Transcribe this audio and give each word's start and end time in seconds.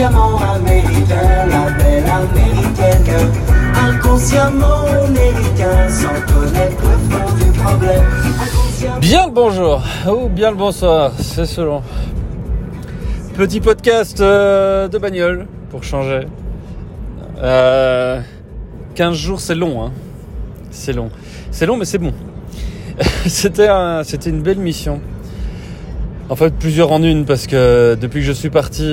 inconsciemment 0.00 0.38
américain, 0.38 1.46
la 1.50 1.70
belle 1.72 2.04
américaine. 2.06 3.30
Inconsciemment 3.74 4.84
américain, 4.86 5.88
sans 5.88 6.32
connaître 6.32 6.82
le 6.82 7.10
fond 7.10 7.34
du 7.36 7.58
problème. 7.58 9.00
Bien 9.00 9.26
le 9.26 9.32
bonjour 9.32 9.82
ou 10.10 10.28
bien 10.28 10.50
le 10.50 10.56
bonsoir, 10.56 11.12
c'est 11.18 11.44
selon. 11.44 11.82
Petit 13.34 13.60
podcast 13.60 14.20
euh, 14.20 14.88
de 14.88 14.96
bagnole 14.96 15.46
pour 15.70 15.84
changer. 15.84 16.26
Euh, 17.38 18.20
15 18.94 19.14
jours, 19.14 19.40
c'est 19.40 19.54
long, 19.54 19.84
hein. 19.84 19.92
C'est 20.70 20.94
long. 20.94 21.10
C'est 21.50 21.66
long, 21.66 21.76
mais 21.76 21.84
c'est 21.84 21.98
bon. 21.98 22.12
c'était 23.26 23.68
un, 23.68 24.02
c'était 24.04 24.30
une 24.30 24.40
belle 24.42 24.58
mission. 24.58 25.00
En 26.30 26.36
fait, 26.36 26.54
plusieurs 26.54 26.92
en 26.92 27.02
une, 27.02 27.24
parce 27.24 27.48
que 27.48 27.96
depuis 28.00 28.20
que 28.20 28.26
je 28.26 28.30
suis 28.30 28.50
parti 28.50 28.84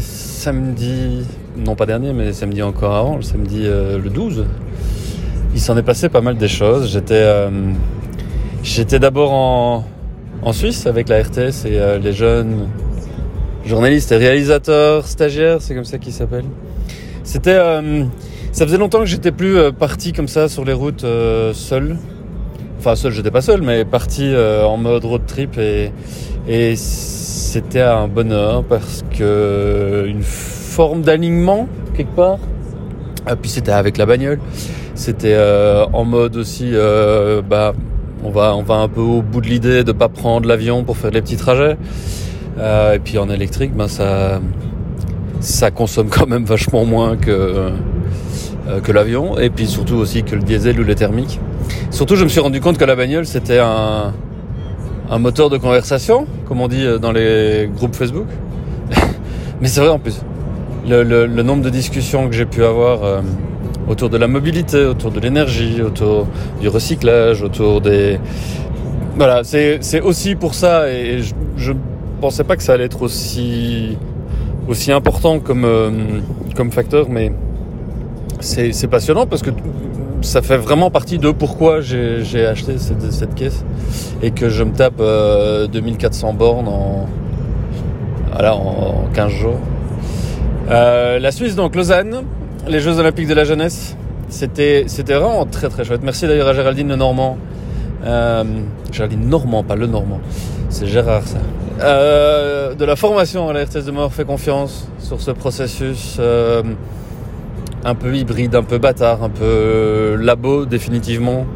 samedi, 0.00 1.24
non 1.56 1.76
pas 1.76 1.86
dernier, 1.86 2.12
mais 2.12 2.32
samedi 2.32 2.62
encore 2.62 2.96
avant, 2.96 3.14
le 3.14 3.22
samedi 3.22 3.60
euh, 3.62 3.96
le 3.96 4.10
12, 4.10 4.44
il 5.54 5.60
s'en 5.60 5.76
est 5.76 5.84
passé 5.84 6.08
pas 6.08 6.20
mal 6.20 6.36
des 6.36 6.48
choses. 6.48 6.90
J'étais, 6.90 7.14
euh, 7.14 7.48
d'abord 8.98 9.32
en, 9.32 10.52
Suisse 10.52 10.88
avec 10.88 11.08
la 11.08 11.22
RTS 11.22 11.64
et 11.64 11.78
euh, 11.78 11.98
les 11.98 12.12
jeunes 12.12 12.66
journalistes 13.64 14.10
et 14.10 14.16
réalisateurs, 14.16 15.06
stagiaires, 15.06 15.62
c'est 15.62 15.76
comme 15.76 15.84
ça 15.84 15.98
qu'ils 15.98 16.12
s'appellent. 16.12 16.50
C'était, 17.22 17.56
ça 18.50 18.66
faisait 18.66 18.78
longtemps 18.78 18.98
que 18.98 19.06
j'étais 19.06 19.30
plus 19.30 19.72
parti 19.72 20.12
comme 20.12 20.26
ça 20.26 20.48
sur 20.48 20.64
les 20.64 20.72
routes 20.72 21.06
seul. 21.52 21.98
Enfin 22.80 22.96
seul, 22.96 23.12
j'étais 23.12 23.30
pas 23.30 23.42
seul, 23.42 23.62
mais 23.62 23.84
parti 23.84 24.34
en 24.34 24.76
mode 24.76 25.04
road 25.04 25.22
trip 25.28 25.56
et, 25.56 25.92
et 26.48 26.74
c'était 26.76 27.82
un 27.82 28.08
bonheur 28.08 28.64
parce 28.64 29.04
que 29.16 30.04
une 30.08 30.22
forme 30.22 31.02
d'alignement 31.02 31.68
quelque 31.96 32.14
part. 32.14 32.38
Et 33.30 33.36
puis 33.36 33.50
c'était 33.50 33.72
avec 33.72 33.98
la 33.98 34.06
bagnole. 34.06 34.38
C'était 34.94 35.34
euh, 35.34 35.84
en 35.92 36.04
mode 36.04 36.36
aussi, 36.36 36.70
euh, 36.72 37.42
bah, 37.42 37.72
on 38.24 38.30
va, 38.30 38.54
on 38.54 38.62
va 38.62 38.76
un 38.76 38.88
peu 38.88 39.00
au 39.00 39.22
bout 39.22 39.40
de 39.40 39.46
l'idée 39.46 39.84
de 39.84 39.92
pas 39.92 40.08
prendre 40.08 40.48
l'avion 40.48 40.84
pour 40.84 40.96
faire 40.96 41.10
les 41.10 41.22
petits 41.22 41.36
trajets. 41.36 41.76
Euh, 42.58 42.94
et 42.94 42.98
puis 42.98 43.18
en 43.18 43.30
électrique, 43.30 43.74
ben 43.74 43.88
ça, 43.88 44.40
ça 45.40 45.70
consomme 45.70 46.08
quand 46.08 46.26
même 46.26 46.44
vachement 46.44 46.84
moins 46.84 47.16
que 47.16 47.70
que 48.84 48.92
l'avion. 48.92 49.36
Et 49.36 49.50
puis 49.50 49.66
surtout 49.66 49.96
aussi 49.96 50.22
que 50.22 50.36
le 50.36 50.42
diesel 50.42 50.78
ou 50.78 50.84
le 50.84 50.94
thermique. 50.94 51.40
Surtout, 51.90 52.14
je 52.14 52.22
me 52.22 52.28
suis 52.28 52.40
rendu 52.40 52.60
compte 52.60 52.78
que 52.78 52.84
la 52.84 52.94
bagnole 52.94 53.26
c'était 53.26 53.58
un 53.58 54.12
un 55.10 55.18
moteur 55.18 55.50
de 55.50 55.58
conversation, 55.58 56.26
comme 56.46 56.60
on 56.60 56.68
dit 56.68 56.86
euh, 56.86 56.98
dans 56.98 57.12
les 57.12 57.68
groupes 57.74 57.96
Facebook. 57.96 58.28
Mais 59.60 59.68
c'est 59.68 59.80
vrai 59.80 59.90
en 59.90 59.98
plus. 59.98 60.22
Le, 60.88 61.26
nombre 61.42 61.62
de 61.62 61.70
discussions 61.70 62.28
que 62.28 62.34
j'ai 62.34 62.46
pu 62.46 62.64
avoir 62.64 63.04
euh, 63.04 63.20
autour 63.88 64.08
de 64.08 64.16
la 64.16 64.28
mobilité, 64.28 64.84
autour 64.84 65.10
de 65.10 65.20
l'énergie, 65.20 65.82
autour 65.82 66.26
du 66.60 66.68
recyclage, 66.68 67.42
autour 67.42 67.80
des... 67.80 68.18
Voilà, 69.16 69.42
c'est 69.44 70.00
aussi 70.00 70.36
pour 70.36 70.54
ça, 70.54 70.88
et 70.88 71.20
je, 71.20 71.34
je 71.56 71.72
pensais 72.20 72.44
pas 72.44 72.56
que 72.56 72.62
ça 72.62 72.74
allait 72.74 72.84
être 72.84 73.02
aussi, 73.02 73.96
important 74.88 75.40
comme, 75.40 75.64
euh, 75.64 75.90
comme 76.56 76.70
facteur, 76.70 77.08
mais 77.10 77.32
c'est 78.40 78.88
passionnant 78.88 79.26
parce 79.26 79.42
que 79.42 79.50
ça 80.22 80.42
fait 80.42 80.56
vraiment 80.56 80.90
partie 80.90 81.18
de 81.18 81.30
pourquoi 81.30 81.80
j'ai 81.80 82.46
acheté 82.46 82.76
cette, 82.78 83.34
caisse 83.34 83.64
et 84.22 84.30
que 84.30 84.48
je 84.48 84.64
me 84.64 84.72
tape 84.72 85.00
euh, 85.00 85.66
2400 85.66 86.34
bornes 86.34 86.68
en, 86.68 87.08
en 88.38 89.08
15 89.12 89.30
jours. 89.32 89.58
Euh, 90.70 91.18
la 91.18 91.32
Suisse, 91.32 91.56
donc 91.56 91.74
Lausanne, 91.74 92.22
les 92.68 92.80
Jeux 92.80 92.98
Olympiques 92.98 93.28
de 93.28 93.34
la 93.34 93.44
jeunesse, 93.44 93.96
c'était 94.28 94.84
vraiment 95.08 95.46
très 95.46 95.68
très 95.68 95.84
chouette. 95.84 96.02
Merci 96.04 96.26
d'ailleurs 96.26 96.48
à 96.48 96.54
Géraldine 96.54 96.88
Le 96.88 96.96
Normand. 96.96 97.36
Euh, 98.04 98.44
Géraldine 98.92 99.28
Normand, 99.28 99.64
pas 99.64 99.76
Le 99.76 99.86
Normand. 99.86 100.20
C'est 100.68 100.86
Gérard 100.86 101.26
ça. 101.26 101.38
Euh, 101.80 102.74
de 102.74 102.84
la 102.84 102.94
formation 102.94 103.48
à 103.48 103.52
la 103.52 103.64
RTS 103.64 103.84
de 103.86 103.90
mort 103.90 104.12
fait 104.12 104.24
confiance 104.24 104.86
sur 105.00 105.20
ce 105.20 105.30
processus 105.30 106.20
un 107.84 107.94
peu 107.94 108.14
hybride, 108.16 108.54
un 108.54 108.62
peu 108.62 108.78
bâtard, 108.78 109.22
un 109.22 109.30
peu 109.30 110.16
labo 110.20 110.66
définitivement. 110.66 111.46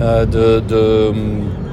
Euh, 0.00 0.26
de 0.26 0.60
de- 0.60 1.12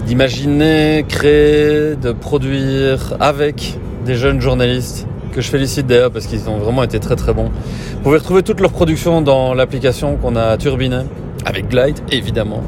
d'imaginer, 0.06 1.06
créer, 1.08 1.96
de 1.96 2.12
produire 2.12 3.16
avec 3.20 3.78
des 4.06 4.16
jeunes 4.16 4.40
journalistes 4.42 5.08
que 5.34 5.42
je 5.42 5.50
félicite 5.50 5.88
d'ailleurs 5.88 6.12
parce 6.12 6.28
qu'ils 6.28 6.50
ont 6.50 6.58
vraiment 6.58 6.84
été 6.84 7.00
très 7.00 7.16
très 7.16 7.34
bons. 7.34 7.50
Vous 7.96 8.02
pouvez 8.04 8.18
retrouver 8.18 8.44
toute 8.44 8.60
leur 8.60 8.72
production 8.72 9.22
dans 9.22 9.54
l'application 9.54 10.16
qu'on 10.18 10.36
a 10.36 10.56
turbinée 10.58 11.04
avec 11.46 11.70
Glide 11.70 12.00
évidemment 12.12 12.62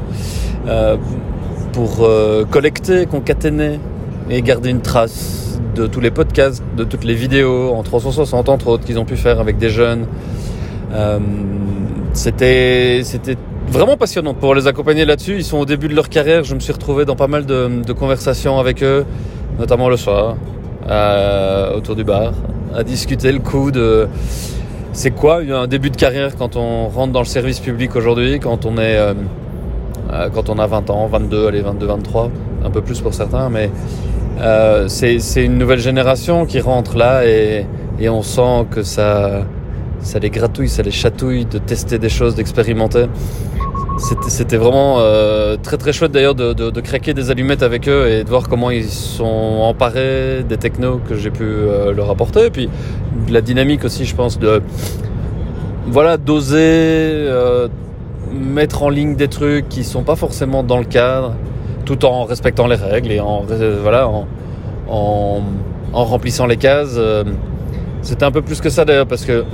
euh, 0.66 0.96
pour 1.72 1.98
euh, 2.04 2.44
collecter, 2.44 3.06
concaténer 3.06 3.78
et 4.30 4.42
garder 4.42 4.70
une 4.70 4.80
trace 4.82 5.60
de 5.74 5.86
tous 5.86 6.00
les 6.00 6.10
podcasts, 6.10 6.62
de 6.76 6.84
toutes 6.84 7.04
les 7.04 7.14
vidéos 7.14 7.72
en 7.74 7.82
360 7.82 8.48
entre 8.48 8.68
autres 8.68 8.84
qu'ils 8.84 8.98
ont 8.98 9.04
pu 9.04 9.16
faire 9.16 9.40
avec 9.40 9.58
des 9.58 9.70
jeunes. 9.70 10.06
Euh, 10.92 11.18
c'était 12.12 13.00
c'était 13.02 13.36
vraiment 13.68 13.96
passionnant 13.96 14.34
pour 14.34 14.54
les 14.54 14.66
accompagner 14.66 15.04
là-dessus. 15.04 15.36
Ils 15.36 15.44
sont 15.44 15.58
au 15.58 15.66
début 15.66 15.88
de 15.88 15.94
leur 15.94 16.08
carrière. 16.08 16.44
Je 16.44 16.54
me 16.54 16.60
suis 16.60 16.72
retrouvé 16.72 17.04
dans 17.04 17.16
pas 17.16 17.26
mal 17.26 17.46
de, 17.46 17.82
de 17.84 17.92
conversations 17.92 18.58
avec 18.58 18.82
eux, 18.82 19.04
notamment 19.58 19.88
le 19.88 19.96
soir, 19.96 20.36
euh, 20.88 21.76
autour 21.76 21.96
du 21.96 22.04
bar, 22.04 22.32
à 22.74 22.84
discuter 22.84 23.32
le 23.32 23.40
coup 23.40 23.70
de 23.70 24.08
c'est 24.96 25.10
quoi 25.10 25.40
un 25.42 25.66
début 25.66 25.90
de 25.90 25.96
carrière 25.96 26.36
quand 26.36 26.56
on 26.56 26.88
rentre 26.88 27.12
dans 27.12 27.20
le 27.20 27.26
service 27.26 27.60
public 27.60 27.94
aujourd'hui, 27.96 28.40
quand 28.40 28.64
on 28.64 28.78
est 28.78 28.96
euh, 28.96 29.12
euh, 30.10 30.30
quand 30.32 30.48
on 30.48 30.58
a 30.58 30.66
20 30.66 30.88
ans, 30.88 31.06
22, 31.06 31.48
allez 31.48 31.60
22, 31.60 31.86
23, 31.86 32.30
un 32.64 32.70
peu 32.70 32.80
plus 32.80 33.00
pour 33.02 33.12
certains, 33.12 33.50
mais 33.50 33.70
euh, 34.40 34.88
c'est 34.88 35.44
une 35.44 35.58
nouvelle 35.58 35.80
génération 35.80 36.46
qui 36.46 36.60
rentre 36.60 36.96
là 36.96 37.26
et, 37.26 37.66
et 37.98 38.08
on 38.08 38.22
sent 38.22 38.66
que 38.70 38.82
ça 38.82 39.42
ça 40.06 40.20
les 40.20 40.30
gratouille, 40.30 40.68
ça 40.68 40.82
les 40.82 40.92
chatouille 40.92 41.46
de 41.46 41.58
tester 41.58 41.98
des 41.98 42.08
choses, 42.08 42.36
d'expérimenter. 42.36 43.06
C'était- 44.28 44.56
vraiment 44.56 44.96
euh, 45.00 45.56
très 45.60 45.78
très 45.78 45.92
chouette 45.92 46.12
d'ailleurs 46.12 46.34
de, 46.34 46.80
craquer 46.80 47.12
des 47.12 47.30
allumettes 47.30 47.62
avec 47.62 47.88
eux 47.88 48.08
et 48.08 48.24
de 48.24 48.28
voir 48.28 48.48
comment 48.48 48.70
ils 48.70 48.88
sont 48.88 49.24
emparés 49.24 50.44
des 50.48 50.58
technos 50.58 51.00
que 51.08 51.16
j'ai 51.16 51.30
pu 51.30 51.44
euh, 51.44 51.92
leur 51.92 52.08
apporter. 52.10 52.46
Et 52.46 52.50
puis 52.50 52.68
la 53.28 53.40
dynamique 53.40 53.84
aussi, 53.84 54.04
je 54.04 54.14
pense, 54.14 54.38
de 54.38 54.62
voilà 55.88 56.18
d'oser 56.18 56.56
euh, 56.60 57.68
mettre 58.32 58.82
en 58.84 58.90
ligne 58.90 59.16
des 59.16 59.28
trucs 59.28 59.68
qui 59.68 59.82
sont 59.82 60.02
pas 60.02 60.16
forcément 60.16 60.62
dans 60.62 60.78
le 60.78 60.84
cadre, 60.84 61.34
tout 61.84 62.04
en 62.04 62.24
respectant 62.24 62.68
les 62.68 62.76
règles 62.76 63.10
et 63.10 63.20
en 63.20 63.44
voilà 63.82 64.08
en 64.88 65.40
remplissant 65.92 66.46
les 66.46 66.58
cases. 66.58 66.98
C'était 68.06 68.24
un 68.24 68.30
peu 68.30 68.40
plus 68.40 68.60
que 68.60 68.70
ça 68.70 68.84
d'ailleurs 68.84 69.06
parce 69.06 69.24
que 69.24 69.44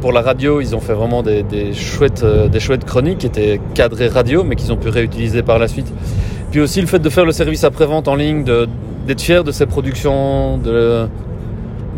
pour 0.00 0.12
la 0.12 0.20
radio 0.22 0.60
ils 0.60 0.76
ont 0.76 0.80
fait 0.80 0.92
vraiment 0.92 1.22
des, 1.22 1.44
chouettes 1.74 2.22
euh, 2.22 2.46
des 2.48 2.60
chouettes 2.60 2.84
chroniques 2.84 3.18
qui 3.18 3.26
étaient 3.26 3.60
cadrées 3.74 4.06
radio 4.06 4.44
mais 4.44 4.54
qu'ils 4.54 4.72
ont 4.72 4.76
pu 4.76 4.88
réutiliser 4.88 5.42
par 5.42 5.58
la 5.58 5.66
suite. 5.66 5.92
Puis 6.52 6.60
aussi 6.60 6.80
le 6.80 6.86
fait 6.86 7.00
de 7.00 7.08
faire 7.08 7.24
le 7.24 7.32
service 7.32 7.64
après-vente 7.64 8.06
en 8.06 8.14
ligne, 8.14 8.44
d'être 8.44 9.20
fier 9.20 9.42
de 9.42 9.50
ces 9.50 9.66
productions, 9.66 10.60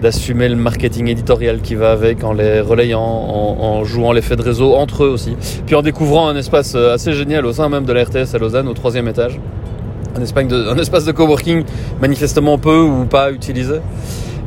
d'assumer 0.00 0.48
le 0.48 0.56
marketing 0.56 1.08
éditorial 1.08 1.60
qui 1.60 1.74
va 1.74 1.92
avec 1.92 2.24
en 2.24 2.32
les 2.32 2.60
relayant, 2.60 3.02
en, 3.02 3.84
jouant 3.84 4.12
l'effet 4.12 4.36
de 4.36 4.42
réseau 4.42 4.74
entre 4.74 5.04
eux 5.04 5.08
aussi. 5.08 5.36
Puis 5.66 5.74
en 5.74 5.82
découvrant 5.82 6.28
un 6.28 6.36
espace 6.36 6.74
euh, 6.74 6.94
assez 6.94 7.12
génial 7.12 7.44
au 7.44 7.52
sein 7.52 7.68
même 7.68 7.84
de 7.84 7.92
la 7.92 8.04
RTS 8.04 8.34
à 8.34 8.38
Lausanne 8.38 8.68
au 8.68 8.74
troisième 8.74 9.08
étage. 9.08 9.38
Un 10.16 10.78
espace 10.78 11.04
de 11.04 11.12
coworking 11.12 11.64
manifestement 12.00 12.58
peu 12.58 12.78
ou 12.80 13.04
pas 13.04 13.30
utilisé 13.30 13.76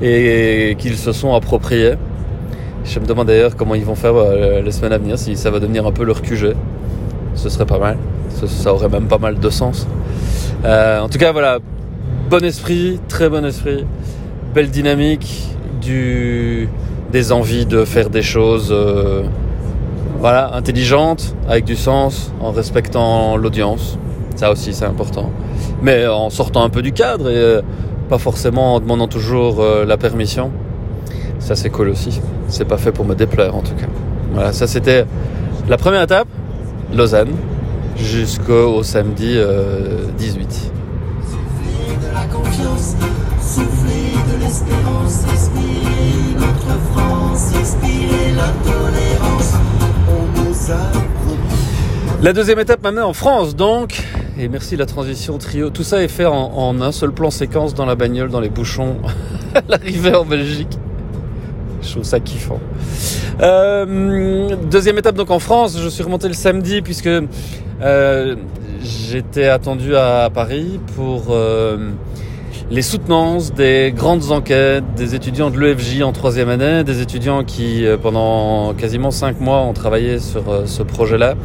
et 0.01 0.75
qu'ils 0.77 0.97
se 0.97 1.11
sont 1.11 1.33
appropriés. 1.33 1.93
Je 2.83 2.99
me 2.99 3.05
demande 3.05 3.27
d'ailleurs 3.27 3.55
comment 3.55 3.75
ils 3.75 3.85
vont 3.85 3.95
faire 3.95 4.15
euh, 4.15 4.61
les 4.61 4.71
semaines 4.71 4.93
à 4.93 4.97
venir, 4.97 5.17
si 5.17 5.35
ça 5.35 5.49
va 5.49 5.59
devenir 5.59 5.87
un 5.87 5.91
peu 5.91 6.03
leur 6.03 6.21
QG. 6.21 6.55
Ce 7.33 7.49
serait 7.49 7.65
pas 7.65 7.79
mal. 7.79 7.97
Ça, 8.29 8.73
aurait 8.73 8.89
même 8.89 9.07
pas 9.07 9.17
mal 9.17 9.39
de 9.39 9.49
sens. 9.49 9.87
Euh, 10.65 10.99
en 10.99 11.09
tout 11.09 11.17
cas, 11.17 11.31
voilà. 11.31 11.59
Bon 12.29 12.43
esprit, 12.43 12.99
très 13.07 13.29
bon 13.29 13.45
esprit. 13.45 13.85
Belle 14.53 14.69
dynamique, 14.69 15.49
du, 15.81 16.69
des 17.11 17.31
envies 17.31 17.65
de 17.65 17.85
faire 17.85 18.09
des 18.09 18.21
choses 18.21 18.69
euh, 18.71 19.23
voilà, 20.19 20.53
intelligentes, 20.53 21.35
avec 21.47 21.65
du 21.65 21.75
sens, 21.75 22.33
en 22.41 22.51
respectant 22.51 23.37
l'audience. 23.37 23.97
Ça 24.35 24.51
aussi, 24.51 24.73
c'est 24.73 24.85
important. 24.85 25.31
Mais 25.81 26.07
en 26.07 26.29
sortant 26.29 26.63
un 26.63 26.69
peu 26.69 26.81
du 26.81 26.91
cadre 26.91 27.29
et 27.29 27.37
euh, 27.37 27.61
pas 28.05 28.17
forcément 28.17 28.75
en 28.75 28.79
demandant 28.79 29.07
toujours 29.07 29.61
euh, 29.61 29.85
la 29.85 29.97
permission. 29.97 30.51
Ça 31.39 31.55
c'est 31.55 31.69
cool 31.69 31.89
aussi. 31.89 32.21
C'est 32.47 32.65
pas 32.65 32.77
fait 32.77 32.91
pour 32.91 33.05
me 33.05 33.15
déplaire 33.15 33.55
en 33.55 33.61
tout 33.61 33.75
cas. 33.75 33.87
Voilà, 34.33 34.53
ça 34.53 34.67
c'était 34.67 35.05
la 35.67 35.77
première 35.77 36.01
étape, 36.01 36.27
Lausanne, 36.93 37.35
jusqu'au 37.97 38.83
samedi 38.83 39.33
euh, 39.35 40.05
18. 40.17 40.71
De 42.01 42.13
la 42.13 42.25
confiance, 42.25 42.95
de 42.97 44.43
l'espérance, 44.43 45.23
notre 46.39 46.79
France, 46.93 47.53
la 48.35 48.71
tolérance. 48.71 49.53
La 52.21 52.33
deuxième 52.33 52.59
étape 52.59 52.81
m'amenait 52.81 53.01
en 53.01 53.13
France 53.13 53.55
donc 53.55 54.03
et 54.37 54.47
merci 54.47 54.75
la 54.75 54.85
transition 54.85 55.37
trio. 55.37 55.69
Tout 55.69 55.83
ça 55.83 56.03
est 56.03 56.07
fait 56.07 56.25
en, 56.25 56.81
un 56.81 56.91
seul 56.91 57.11
plan 57.11 57.29
séquence 57.29 57.73
dans 57.73 57.85
la 57.85 57.95
bagnole, 57.95 58.29
dans 58.29 58.39
les 58.39 58.49
bouchons, 58.49 58.97
à 59.55 59.61
l'arrivée 59.67 60.13
en 60.13 60.25
Belgique. 60.25 60.77
Je 61.81 61.91
trouve 61.91 62.03
ça 62.03 62.19
kiffant. 62.19 62.59
Deuxième 63.39 64.97
étape 64.97 65.15
donc 65.15 65.31
en 65.31 65.39
France, 65.39 65.77
je 65.79 65.87
suis 65.87 66.03
remonté 66.03 66.27
le 66.27 66.33
samedi 66.33 66.81
puisque 66.81 67.09
euh, 67.81 68.35
j'étais 68.83 69.47
attendu 69.47 69.95
à 69.95 70.29
Paris 70.33 70.79
pour 70.95 71.25
euh, 71.29 71.91
les 72.71 72.81
soutenances 72.81 73.53
des 73.53 73.93
grandes 73.95 74.31
enquêtes 74.31 74.83
des 74.95 75.15
étudiants 75.15 75.49
de 75.49 75.59
l'EFJ 75.59 76.01
en 76.01 76.11
troisième 76.11 76.49
année, 76.49 76.83
des 76.83 77.01
étudiants 77.01 77.43
qui 77.43 77.85
euh, 77.85 77.97
pendant 77.97 78.73
quasiment 78.73 79.11
cinq 79.11 79.39
mois 79.39 79.61
ont 79.61 79.73
travaillé 79.73 80.19
sur 80.19 80.43
ce 80.65 80.81
projet-là. 80.81 81.35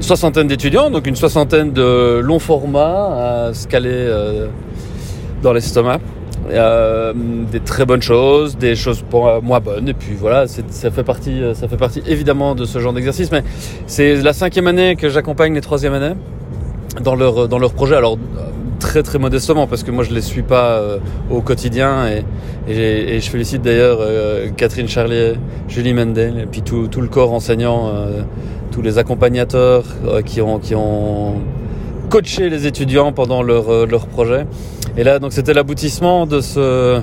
Soixantaine 0.00 0.48
d'étudiants, 0.48 0.90
donc 0.90 1.06
une 1.06 1.16
soixantaine 1.16 1.72
de 1.72 2.20
longs 2.22 2.38
formats 2.38 3.48
à 3.48 3.54
se 3.54 3.68
caler 3.68 3.90
euh, 3.92 4.48
dans 5.42 5.52
l'estomac. 5.52 6.00
Euh, 6.50 7.12
des 7.52 7.60
très 7.60 7.84
bonnes 7.84 8.02
choses, 8.02 8.56
des 8.56 8.74
choses 8.74 9.04
pour 9.08 9.28
euh, 9.28 9.40
moins 9.40 9.60
bonnes, 9.60 9.88
et 9.88 9.94
puis 9.94 10.14
voilà, 10.18 10.46
ça 10.48 10.90
fait 10.90 11.04
partie, 11.04 11.42
euh, 11.42 11.54
ça 11.54 11.68
fait 11.68 11.76
partie 11.76 12.02
évidemment 12.06 12.54
de 12.54 12.64
ce 12.64 12.78
genre 12.80 12.92
d'exercice. 12.92 13.30
Mais 13.30 13.44
c'est 13.86 14.16
la 14.16 14.32
cinquième 14.32 14.66
année 14.66 14.96
que 14.96 15.10
j'accompagne 15.10 15.54
les 15.54 15.60
troisième 15.60 15.92
années 15.92 16.14
dans 17.02 17.14
leur 17.14 17.46
dans 17.46 17.58
leur 17.58 17.72
projet. 17.72 17.94
Alors 17.94 18.14
euh, 18.14 18.50
très 18.80 19.02
très 19.04 19.18
modestement 19.18 19.68
parce 19.68 19.84
que 19.84 19.92
moi 19.92 20.02
je 20.02 20.12
les 20.12 20.22
suis 20.22 20.42
pas 20.42 20.70
euh, 20.70 20.98
au 21.30 21.42
quotidien 21.42 22.08
et, 22.08 22.24
je 22.66 23.30
félicite 23.30 23.62
d'ailleurs 23.62 23.98
euh, 24.00 24.48
Catherine 24.56 24.88
Charlier, 24.88 25.34
Julie 25.68 25.92
Mendel 25.92 26.38
et 26.38 26.46
puis 26.46 26.62
tout, 26.62 26.88
tout 26.88 27.00
le 27.00 27.08
corps 27.08 27.32
enseignant, 27.32 27.88
euh, 27.88 28.22
tous 28.70 28.82
les 28.82 28.98
accompagnateurs 28.98 29.84
euh, 30.06 30.22
qui 30.22 30.40
ont 30.40 30.58
qui 30.58 30.74
ont 30.74 31.34
coaché 32.08 32.50
les 32.50 32.66
étudiants 32.66 33.12
pendant 33.12 33.42
leur 33.42 33.70
euh, 33.70 33.86
leur 33.86 34.06
projet. 34.06 34.46
Et 34.96 35.04
là 35.04 35.18
donc 35.18 35.32
c'était 35.32 35.54
l'aboutissement 35.54 36.26
de 36.26 36.40
ce 36.40 37.00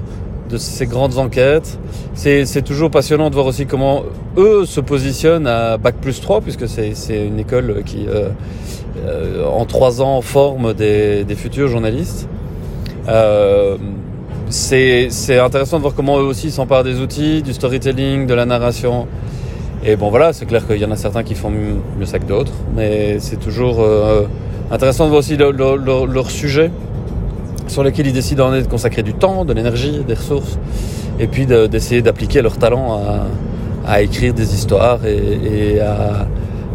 de 0.50 0.58
ces 0.58 0.86
grandes 0.86 1.18
enquêtes. 1.18 1.78
C'est 2.14 2.64
toujours 2.64 2.90
passionnant 2.90 3.30
de 3.30 3.36
voir 3.36 3.46
aussi 3.46 3.66
comment 3.66 4.04
eux 4.38 4.66
se 4.66 4.80
positionnent 4.80 5.46
à 5.46 5.78
bac 5.78 5.96
plus 6.02 6.20
3 6.22 6.42
puisque 6.42 6.68
c'est 6.68 6.94
une 7.10 7.40
école 7.40 7.84
qui 7.86 8.08
euh, 9.06 9.46
en 9.46 9.66
trois 9.66 10.02
ans 10.02 10.22
forme 10.22 10.74
des, 10.74 11.26
futurs 11.36 11.68
journalistes. 11.68 12.28
Euh, 13.08 13.78
c'est 14.50 15.10
intéressant 15.40 15.78
de 15.78 15.82
voir 15.82 15.94
comment 15.94 16.20
eux 16.20 16.24
aussi 16.24 16.52
s'emparent 16.52 16.84
des 16.84 17.00
outils, 17.00 17.42
du 17.42 17.54
storytelling, 17.54 18.26
de 18.26 18.34
la 18.34 18.46
narration. 18.46 19.08
Et 19.90 19.96
bon 19.96 20.10
voilà, 20.10 20.34
c'est 20.34 20.46
clair 20.46 20.68
qu'il 20.68 20.76
y 20.82 20.84
en 20.86 20.92
a 20.92 20.98
certains 20.98 21.24
qui 21.24 21.34
font 21.34 21.50
mieux 21.50 22.06
ça 22.06 22.20
que 22.20 22.26
d'autres, 22.26 22.52
mais 22.76 23.20
c'est 23.20 23.38
toujours 23.40 23.78
euh, 23.80 24.24
intéressant 24.70 25.06
de 25.06 25.10
voir 25.12 25.20
aussi 25.20 25.38
leur, 25.38 25.54
leur, 25.54 25.78
leur- 25.78 26.06
leur 26.06 26.30
sujet 26.30 26.72
sur 27.68 27.84
lesquels 27.86 28.06
ils 28.08 28.12
décident 28.14 28.52
de 28.52 28.60
consacrer 28.64 29.02
du 29.02 29.14
temps, 29.14 29.46
de 29.46 29.54
l'énergie, 29.54 30.04
des 30.06 30.14
ressources, 30.16 30.60
et 31.22 31.28
puis 31.28 31.46
de- 31.46 31.68
d'essayer 31.68 32.02
d'appliquer 32.02 32.42
leur 32.42 32.58
talent 32.58 33.00
à, 33.88 34.02
écrire 34.02 34.34
des 34.34 34.54
histoires 34.54 35.00
et, 35.06 35.80
à, 35.80 36.28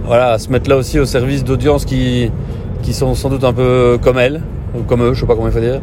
voilà, 0.07 0.39
se 0.39 0.49
mettre 0.49 0.71
là 0.71 0.79
aussi 0.79 0.99
au 0.99 1.05
service 1.05 1.45
d'audiences 1.45 1.85
qui, 1.85 2.31
qui 2.83 2.95
sont 2.95 3.15
sans 3.15 3.29
doute 3.29 3.45
un 3.45 3.53
peu 3.53 3.99
comme 4.01 4.19
elles, 4.19 4.41
ou 4.75 4.85
comme 4.85 5.03
eux, 5.03 5.13
je 5.13 5.21
sais 5.21 5.27
pas 5.27 5.35
comment 5.35 5.49
il 5.49 5.53
faut 5.53 5.61
dire. 5.61 5.83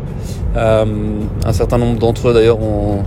Euh, 0.57 0.83
un 1.45 1.53
certain 1.53 1.77
nombre 1.77 1.99
d'entre 1.99 2.29
eux 2.29 2.33
d'ailleurs 2.33 2.59
ont, 2.59 3.03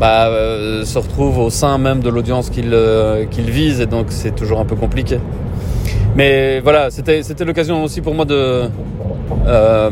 bah, 0.00 0.28
euh, 0.28 0.84
se 0.84 0.98
retrouvent 0.98 1.38
au 1.38 1.50
sein 1.50 1.76
même 1.78 2.00
de 2.00 2.08
l'audience 2.08 2.50
qu'ils 2.50 2.72
euh, 2.72 3.24
qu'ils 3.26 3.50
visent 3.50 3.80
et 3.80 3.86
donc 3.86 4.06
c'est 4.10 4.34
toujours 4.34 4.60
un 4.60 4.64
peu 4.64 4.76
compliqué. 4.76 5.18
Mais 6.16 6.60
voilà, 6.60 6.90
c'était 6.90 7.22
l'occasion 7.44 7.82
aussi 7.84 8.00
pour 8.00 8.14
moi 8.14 8.24
de... 8.24 8.64
Euh, 9.46 9.90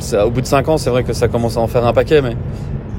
c'est- 0.00 0.20
au 0.20 0.30
bout 0.30 0.40
de 0.40 0.46
5 0.46 0.68
ans, 0.68 0.78
c'est 0.78 0.90
vrai 0.90 1.04
que 1.04 1.12
ça 1.12 1.28
commence 1.28 1.56
à 1.56 1.60
en 1.60 1.66
faire 1.66 1.86
un 1.86 1.92
paquet, 1.92 2.22
mais 2.22 2.36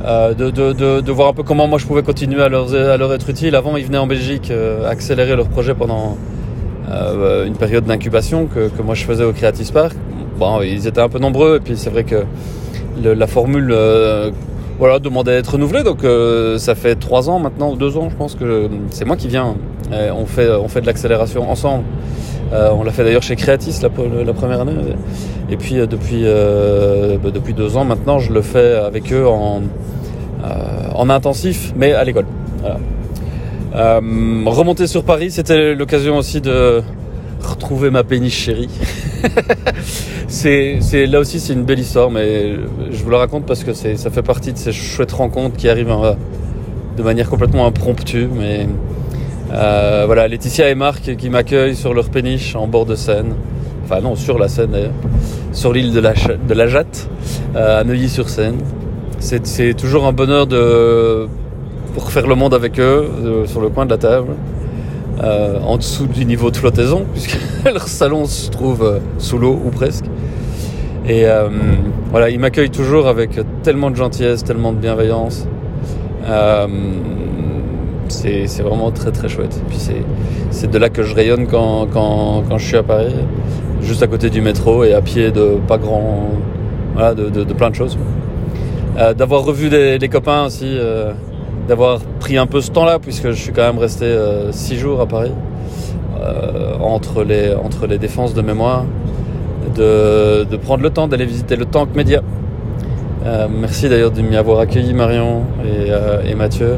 euh, 0.06 0.34
de, 0.34 0.50
de, 0.52 0.72
de, 0.74 1.02
de 1.02 1.12
voir 1.12 1.30
un 1.30 1.34
peu 1.34 1.44
comment 1.44 1.68
moi 1.68 1.80
je 1.80 1.86
pouvais 1.86 2.04
continuer 2.04 2.42
à 2.42 2.50
leur, 2.50 2.74
à 2.74 2.98
leur 2.98 3.14
être 3.14 3.30
utile. 3.30 3.56
Avant, 3.56 3.76
ils 3.78 3.86
venaient 3.86 3.98
en 3.98 4.08
Belgique 4.08 4.52
euh, 4.52 4.90
accélérer 4.90 5.36
leur 5.36 5.48
projet 5.48 5.74
pendant 5.74 6.18
euh, 6.92 7.46
une 7.46 7.56
période 7.56 7.86
d'incubation 7.86 8.46
que, 8.46 8.70
que 8.70 8.82
moi 8.82 8.96
je 8.96 9.04
faisais 9.06 9.24
au 9.24 9.34
Creative 9.34 9.66
Spark. 9.66 9.96
Bon, 10.38 10.62
ils 10.62 10.86
étaient 10.88 11.02
un 11.02 11.10
peu 11.10 11.20
nombreux, 11.20 11.58
et 11.58 11.60
puis 11.60 11.74
c'est 11.78 11.90
vrai 11.90 12.04
que 12.04 12.24
le- 13.04 13.14
la 13.14 13.28
formule 13.28 13.72
voilà, 14.78 15.00
demandait 15.00 15.32
à 15.32 15.36
être 15.36 15.54
renouvelée, 15.54 15.84
donc 15.84 16.04
euh, 16.04 16.58
ça 16.58 16.76
fait 16.76 16.96
3 16.96 17.30
ans 17.30 17.40
maintenant, 17.40 17.76
2 17.76 17.98
ans, 17.98 18.10
je 18.10 18.16
pense 18.16 18.36
que 18.36 18.70
c'est 18.92 19.06
moi 19.06 19.16
qui 19.16 19.28
viens. 19.28 19.56
Et 19.92 20.12
on, 20.12 20.26
fait, 20.26 20.50
on 20.50 20.68
fait 20.68 20.82
de 20.82 20.86
l'accélération 20.86 21.50
ensemble. 21.50 21.84
Euh, 22.54 22.70
on 22.76 22.84
l'a 22.84 22.92
fait 22.92 23.04
d'ailleurs 23.04 23.24
chez 23.24 23.36
Creatis 23.36 23.80
la, 23.82 23.90
première 23.90 24.62
année. 24.62 24.74
Et 25.50 25.58
puis 25.58 25.80
euh, 25.80 25.86
depuis, 25.86 26.22
euh, 26.24 27.18
bah, 27.22 27.32
depuis 27.32 27.54
deux 27.54 27.78
ans 27.78 27.86
maintenant, 27.86 28.20
je 28.20 28.34
le 28.34 28.42
fais 28.42 28.74
avec 28.74 29.12
eux 29.12 29.28
en, 29.28 29.62
euh, 30.44 30.48
en 30.94 31.10
intensif, 31.10 31.74
mais 31.76 31.94
à 31.94 32.04
l'école. 32.04 32.26
Voilà. 32.60 32.80
Euh, 33.76 34.00
remonter 34.46 34.88
sur 34.88 35.04
Paris, 35.04 35.32
c'était 35.32 35.76
l'occasion 35.76 36.18
aussi 36.18 36.40
de 36.40 36.82
retrouver 37.42 37.90
ma 37.90 38.04
péniche 38.04 38.38
chérie. 38.38 38.70
c'est, 40.28 40.80
là 41.08 41.20
aussi 41.20 41.40
c'est 41.40 41.54
une 41.54 41.64
belle 41.64 41.80
histoire, 41.80 42.12
mais 42.12 42.54
je 42.92 43.04
vous 43.04 43.10
la 43.10 43.18
raconte 43.18 43.46
parce 43.46 43.64
que 43.64 43.74
ça 43.74 44.10
fait 44.10 44.22
partie 44.22 44.54
de 44.54 44.58
ces 44.58 44.72
chouettes 44.72 45.12
rencontres 45.12 45.58
qui 45.58 45.70
arrivent 45.70 45.92
euh, 45.92 46.14
de 46.98 47.04
manière 47.04 47.30
complètement 47.30 47.66
impromptue, 47.66 48.28
mais 48.34 48.68
euh, 49.52 50.04
voilà, 50.06 50.28
Laetitia 50.28 50.70
et 50.70 50.76
Marc 50.76 51.16
qui 51.16 51.30
m'accueillent 51.30 51.76
sur 51.76 51.94
leur 51.94 52.10
péniche 52.10 52.56
en 52.56 52.68
bord 52.68 52.86
de 52.86 52.96
Seine. 52.96 53.34
Enfin 53.86 54.02
non, 54.02 54.16
sur 54.16 54.40
la 54.40 54.48
Seine 54.48 54.72
d'ailleurs. 54.72 54.92
Sur 55.54 55.72
l'île 55.72 55.94
de 55.94 56.00
la, 56.00 56.68
Jatte, 56.68 57.10
euh, 57.56 57.82
à 57.82 57.84
Neuilly-sur-Seine. 57.84 58.58
C'est, 59.20 59.74
toujours 59.76 60.06
un 60.06 60.12
bonheur 60.12 60.46
de 60.46 61.28
pour 61.94 62.12
faire 62.12 62.28
le 62.28 62.36
monde 62.36 62.54
avec 62.54 62.80
eux 62.80 63.46
sur 63.48 63.62
le 63.62 63.70
coin 63.70 63.86
de 63.86 63.92
la 63.92 63.98
table. 63.98 64.34
Euh, 65.24 65.60
en 65.62 65.78
dessous 65.78 66.08
du 66.08 66.26
niveau 66.26 66.52
de 66.52 66.58
flottaison, 66.58 67.06
puisque 67.14 67.38
leur 67.64 67.88
salon 67.88 68.26
se 68.26 68.50
trouve 68.50 68.84
euh, 68.84 69.00
sous 69.18 69.38
l'eau 69.38 69.60
ou 69.66 69.70
presque. 69.70 70.06
Et 71.08 71.26
euh, 71.26 71.48
voilà, 72.12 72.30
ils 72.30 72.40
m'accueillent 72.40 72.70
toujours 72.70 73.08
avec 73.08 73.40
tellement 73.64 73.92
de 73.92 73.96
gentillesse, 73.96 74.44
tellement 74.44 74.74
de 74.74 74.78
bienveillance. 74.78 75.48
Euh, 76.28 76.68
c'est 78.08 78.62
vraiment 78.62 78.92
très 78.92 79.12
très 79.12 79.30
chouette. 79.30 79.56
Et 79.56 79.70
puis 79.70 79.78
c'est 80.50 80.70
de 80.70 80.78
là 80.78 80.90
que 80.90 81.04
je 81.04 81.16
rayonne 81.16 81.48
quand, 81.48 81.88
quand, 81.92 82.44
quand 82.48 82.58
je 82.58 82.66
suis 82.66 82.78
à 82.78 82.84
Paris, 82.84 83.16
juste 83.82 84.04
à 84.04 84.08
côté 84.08 84.30
du 84.30 84.42
métro 84.42 84.84
et 84.84 84.94
à 84.94 85.02
pied 85.02 85.32
de 85.32 85.58
pas 85.68 85.78
grand, 85.78 86.30
voilà, 86.94 87.14
de, 87.14 87.30
de, 87.30 87.54
plein 87.54 87.70
de 87.70 87.76
choses. 87.76 87.98
Euh, 88.98 89.14
d'avoir 89.14 89.44
revu 89.44 89.70
des, 89.70 89.98
des 90.00 90.10
copains 90.10 90.46
aussi, 90.46 90.66
euh, 90.66 91.14
d'avoir 91.68 92.00
pris 92.20 92.38
un 92.38 92.46
peu 92.46 92.62
ce 92.62 92.72
temps-là 92.72 93.00
puisque 93.00 93.30
je 93.32 93.42
suis 93.42 93.52
quand 93.52 93.64
même 93.64 93.80
resté 93.80 94.06
euh, 94.06 94.52
six 94.52 94.78
jours 94.78 95.02
à 95.02 95.08
Paris 95.08 95.32
euh, 96.22 96.76
entre 96.80 97.24
les 97.88 97.98
défenses 97.98 98.34
de 98.34 98.42
mémoire, 98.42 98.86
de, 99.76 100.56
prendre 100.58 100.84
le 100.84 100.90
temps 100.90 101.08
d'aller 101.08 101.26
visiter 101.26 101.56
le 101.56 101.66
Tank 101.66 101.90
Média. 101.96 102.22
Euh, 103.26 103.48
merci 103.50 103.90
d'ailleurs 103.90 104.12
de 104.12 104.22
m'y 104.22 104.36
avoir 104.36 104.60
accueilli 104.60 104.94
Marion 104.94 105.44
et, 105.66 106.30
et 106.30 106.36
Mathieu. 106.36 106.78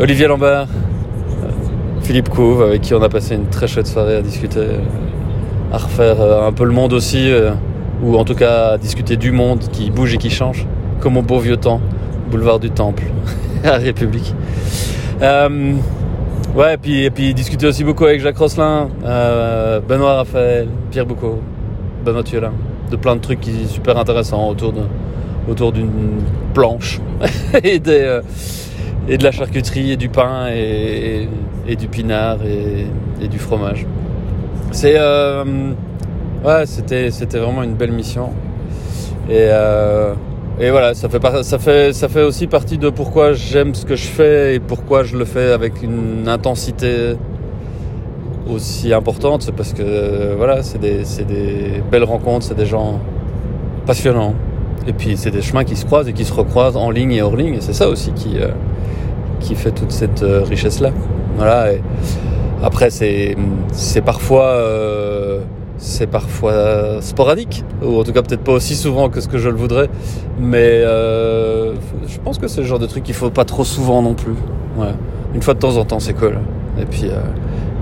Olivier 0.00 0.26
Lambert, 0.26 0.66
Philippe 2.02 2.28
Couve, 2.28 2.62
avec 2.62 2.82
qui 2.82 2.94
on 2.94 3.02
a 3.02 3.08
passé 3.08 3.34
une 3.34 3.46
très 3.46 3.66
chouette 3.66 3.86
soirée 3.86 4.16
à 4.16 4.22
discuter, 4.22 4.66
à 5.72 5.78
refaire 5.78 6.20
un 6.20 6.52
peu 6.52 6.64
le 6.64 6.72
monde 6.72 6.92
aussi, 6.92 7.30
ou 8.02 8.16
en 8.16 8.24
tout 8.24 8.34
cas 8.34 8.72
à 8.72 8.78
discuter 8.78 9.16
du 9.16 9.30
monde 9.30 9.60
qui 9.72 9.90
bouge 9.90 10.14
et 10.14 10.18
qui 10.18 10.30
change, 10.30 10.66
comme 11.00 11.16
au 11.16 11.22
beau 11.22 11.38
vieux 11.38 11.56
temps, 11.58 11.80
boulevard 12.34 12.58
du 12.58 12.68
Temple, 12.68 13.04
à 13.64 13.76
République. 13.76 14.34
Euh, 15.22 15.74
ouais, 16.56 16.74
et 16.74 16.76
puis, 16.76 17.04
et 17.04 17.10
puis 17.10 17.32
discuter 17.32 17.64
aussi 17.64 17.84
beaucoup 17.84 18.06
avec 18.06 18.20
Jacques 18.20 18.38
Rosselin, 18.38 18.88
euh, 19.04 19.78
Benoît 19.78 20.16
Raphaël, 20.16 20.66
Pierre 20.90 21.06
Boucaud, 21.06 21.38
Benoît 22.04 22.24
Thielin, 22.24 22.50
de 22.90 22.96
plein 22.96 23.14
de 23.14 23.20
trucs 23.20 23.40
qui 23.40 23.66
super 23.68 23.96
intéressants 23.96 24.48
autour 24.48 24.72
de 24.72 24.82
autour 25.48 25.70
d'une 25.70 26.22
planche 26.54 27.00
et 27.62 27.78
des 27.78 28.00
euh, 28.00 28.20
et 29.06 29.16
de 29.16 29.22
la 29.22 29.30
charcuterie 29.30 29.92
et 29.92 29.96
du 29.96 30.08
pain 30.08 30.48
et, 30.50 31.28
et, 31.68 31.72
et 31.72 31.76
du 31.76 31.86
pinard 31.86 32.38
et, 32.44 33.28
du 33.28 33.38
fromage. 33.38 33.86
C'est 34.72 34.98
ouais, 34.98 36.66
c'était 36.66 37.12
c'était 37.12 37.38
vraiment 37.38 37.62
une 37.62 37.74
belle 37.74 37.92
mission 37.92 38.30
et 39.30 39.50
et 40.60 40.70
voilà, 40.70 40.94
ça 40.94 41.08
fait 41.08 41.42
ça 41.42 41.58
fait 41.58 41.92
ça 41.92 42.08
fait 42.08 42.22
aussi 42.22 42.46
partie 42.46 42.78
de 42.78 42.90
pourquoi 42.90 43.32
j'aime 43.32 43.74
ce 43.74 43.84
que 43.84 43.96
je 43.96 44.06
fais 44.06 44.54
et 44.54 44.60
pourquoi 44.60 45.02
je 45.02 45.16
le 45.16 45.24
fais 45.24 45.52
avec 45.52 45.82
une 45.82 46.28
intensité 46.28 47.16
aussi 48.48 48.92
importante, 48.92 49.42
c'est 49.42 49.54
parce 49.54 49.72
que 49.72 49.82
euh, 49.82 50.34
voilà, 50.36 50.62
c'est 50.62 50.78
des 50.78 51.02
des 51.26 51.82
belles 51.90 52.04
rencontres, 52.04 52.46
c'est 52.46 52.56
des 52.56 52.66
gens 52.66 53.00
passionnants. 53.86 54.34
Et 54.86 54.92
puis 54.92 55.16
c'est 55.16 55.30
des 55.30 55.42
chemins 55.42 55.64
qui 55.64 55.76
se 55.76 55.86
croisent 55.86 56.08
et 56.08 56.12
qui 56.12 56.24
se 56.24 56.32
recroisent 56.32 56.76
en 56.76 56.90
ligne 56.90 57.12
et 57.12 57.22
hors 57.22 57.36
ligne. 57.36 57.54
Et 57.54 57.60
c'est 57.60 57.72
ça 57.72 57.88
aussi 57.88 58.12
qui, 58.12 58.38
euh, 58.38 58.48
qui 59.40 59.54
fait 59.54 59.70
toute 59.72 59.92
cette 59.92 60.22
euh, 60.22 60.42
richesse-là. 60.42 60.90
Voilà. 61.36 61.68
Après, 62.62 62.90
c'est 62.90 63.36
c'est 63.72 64.02
parfois 64.02 64.44
euh, 64.44 65.40
c'est 65.84 66.06
parfois 66.06 67.02
sporadique, 67.02 67.62
ou 67.82 68.00
en 68.00 68.04
tout 68.04 68.12
cas 68.12 68.22
peut-être 68.22 68.42
pas 68.42 68.52
aussi 68.52 68.74
souvent 68.74 69.10
que 69.10 69.20
ce 69.20 69.28
que 69.28 69.36
je 69.36 69.50
le 69.50 69.56
voudrais, 69.56 69.90
mais 70.40 70.80
euh, 70.82 71.74
je 72.06 72.18
pense 72.24 72.38
que 72.38 72.48
c'est 72.48 72.62
le 72.62 72.66
genre 72.66 72.78
de 72.78 72.86
truc 72.86 73.04
qu'il 73.04 73.14
faut 73.14 73.28
pas 73.28 73.44
trop 73.44 73.64
souvent 73.64 74.00
non 74.00 74.14
plus. 74.14 74.32
Ouais. 74.78 74.94
Une 75.34 75.42
fois 75.42 75.52
de 75.52 75.58
temps 75.58 75.76
en 75.76 75.84
temps, 75.84 76.00
c'est 76.00 76.14
cool. 76.14 76.38
Et 76.80 76.86
puis 76.86 77.04
euh, 77.04 77.18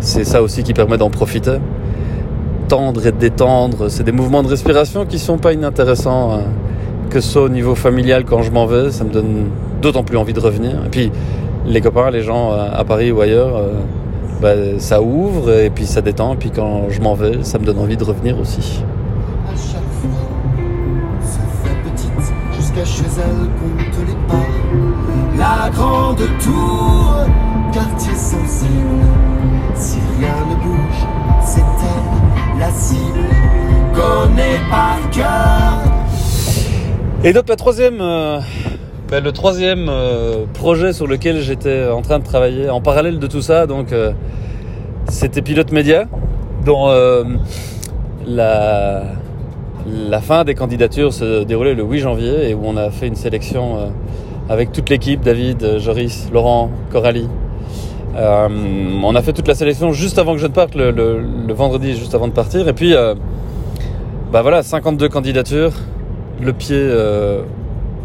c'est 0.00 0.24
ça 0.24 0.42
aussi 0.42 0.64
qui 0.64 0.74
permet 0.74 0.98
d'en 0.98 1.10
profiter. 1.10 1.58
Tendre 2.68 3.06
et 3.06 3.12
détendre, 3.12 3.88
c'est 3.88 4.02
des 4.02 4.12
mouvements 4.12 4.42
de 4.42 4.48
respiration 4.48 5.06
qui 5.06 5.20
sont 5.20 5.38
pas 5.38 5.52
inintéressants. 5.52 6.32
hein. 6.32 6.42
Que 7.08 7.20
ce 7.20 7.30
soit 7.30 7.42
au 7.42 7.48
niveau 7.50 7.76
familial 7.76 8.24
quand 8.24 8.42
je 8.42 8.50
m'en 8.50 8.66
vais, 8.66 8.90
ça 8.90 9.04
me 9.04 9.10
donne 9.10 9.44
d'autant 9.80 10.02
plus 10.02 10.16
envie 10.16 10.32
de 10.32 10.40
revenir. 10.40 10.72
Et 10.86 10.88
puis 10.90 11.12
les 11.66 11.80
copains, 11.80 12.10
les 12.10 12.22
gens 12.22 12.52
euh, 12.52 12.66
à 12.72 12.82
Paris 12.84 13.12
ou 13.12 13.20
ailleurs, 13.20 13.54
euh, 13.56 13.68
bah, 14.42 14.54
ça 14.78 15.00
ouvre 15.00 15.52
et 15.52 15.70
puis 15.70 15.86
ça 15.86 16.00
détend. 16.00 16.34
Et 16.34 16.36
puis 16.36 16.50
quand 16.50 16.90
je 16.90 17.00
m'en 17.00 17.14
vais, 17.14 17.44
ça 17.44 17.60
me 17.60 17.64
donne 17.64 17.78
envie 17.78 17.96
de 17.96 18.02
revenir 18.02 18.38
aussi. 18.40 18.82
À 19.46 19.56
chaque 19.56 19.80
fois, 20.00 20.10
se 21.22 21.38
fait 21.62 21.76
petite 21.84 22.32
jusqu'à 22.56 22.84
chez 22.84 23.04
elle 23.18 23.48
compte 23.60 24.06
les 24.06 24.16
pas. 24.28 24.48
La 25.38 25.70
grande 25.70 26.22
tour, 26.42 27.16
quartier 27.72 28.14
sensible. 28.14 29.06
Si 29.76 29.98
rien 30.18 30.34
ne 30.50 30.56
bouge, 30.56 31.06
c'est 31.44 31.60
elle 31.60 32.58
la 32.58 32.70
cible. 32.70 33.28
Connaît 33.94 34.58
par 34.70 34.98
cœur. 35.12 35.92
Et 37.24 37.32
donc 37.32 37.48
la 37.48 37.54
troisième, 37.54 38.00
euh, 38.00 38.40
ben, 39.12 39.22
le 39.22 39.32
troisième 39.32 39.90
euh, 39.90 40.46
projet 40.54 40.94
sur 40.94 41.06
lequel 41.06 41.42
j'étais 41.42 41.86
en 41.86 42.00
train 42.00 42.18
de 42.18 42.24
travailler 42.24 42.70
en 42.70 42.80
parallèle 42.80 43.18
de 43.18 43.26
tout 43.26 43.42
ça, 43.42 43.66
donc 43.66 43.92
euh, 43.92 44.12
c'était 45.10 45.42
Pilote 45.42 45.70
Média, 45.70 46.06
dont 46.64 46.88
euh, 46.88 47.22
la, 48.26 49.02
fin 50.22 50.44
des 50.44 50.54
candidatures 50.54 51.12
se 51.12 51.44
déroulait 51.44 51.74
le 51.74 51.82
8 51.82 51.98
janvier 51.98 52.48
et 52.48 52.54
où 52.54 52.62
on 52.64 52.78
a 52.78 52.90
fait 52.90 53.06
une 53.06 53.14
sélection 53.14 53.92
avec 54.48 54.72
toute 54.72 54.88
l'équipe, 54.88 55.20
David, 55.20 55.78
Joris, 55.78 56.30
Laurent, 56.32 56.70
Coralie. 56.90 57.28
On 58.16 59.14
a 59.14 59.20
fait 59.20 59.34
toute 59.34 59.46
la 59.46 59.54
sélection 59.54 59.92
juste 59.92 60.18
avant 60.18 60.32
que 60.32 60.38
je 60.38 60.46
ne 60.46 60.52
parte, 60.52 60.74
le, 60.74 61.52
vendredi, 61.52 61.96
juste 61.98 62.14
avant 62.14 62.28
de 62.28 62.32
partir. 62.32 62.66
Et 62.66 62.72
puis, 62.72 62.94
bah 64.32 64.40
voilà, 64.40 64.62
52 64.62 65.10
candidatures, 65.10 65.72
le 66.40 66.54
pied 66.54 66.88